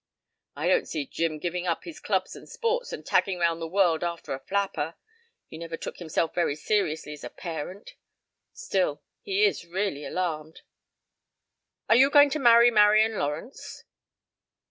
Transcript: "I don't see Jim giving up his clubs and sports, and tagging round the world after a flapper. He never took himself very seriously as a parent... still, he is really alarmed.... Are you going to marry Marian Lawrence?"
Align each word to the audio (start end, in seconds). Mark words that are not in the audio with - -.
"I 0.55 0.67
don't 0.67 0.87
see 0.87 1.05
Jim 1.05 1.37
giving 1.37 1.67
up 1.67 1.83
his 1.83 1.99
clubs 1.99 2.35
and 2.35 2.49
sports, 2.49 2.91
and 2.91 3.05
tagging 3.05 3.37
round 3.37 3.61
the 3.61 3.67
world 3.67 4.03
after 4.03 4.33
a 4.33 4.39
flapper. 4.39 4.95
He 5.45 5.59
never 5.59 5.77
took 5.77 5.97
himself 5.97 6.33
very 6.33 6.55
seriously 6.55 7.13
as 7.13 7.23
a 7.23 7.29
parent... 7.29 7.93
still, 8.51 9.03
he 9.21 9.43
is 9.45 9.67
really 9.67 10.03
alarmed.... 10.03 10.63
Are 11.87 11.95
you 11.95 12.09
going 12.09 12.31
to 12.31 12.39
marry 12.39 12.71
Marian 12.71 13.19
Lawrence?" 13.19 13.83